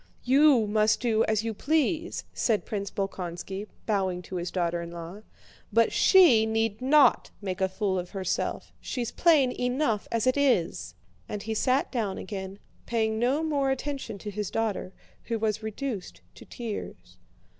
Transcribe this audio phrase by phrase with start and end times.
[0.23, 5.21] "You must do as you please," said Prince Bolkónski, bowing to his daughter in law,
[5.71, 10.95] "but she need not make a fool of herself, she's plain enough as it is."
[11.29, 14.91] And he sat down again, paying no more attention to his daughter,
[15.25, 17.17] who was reduced to tears.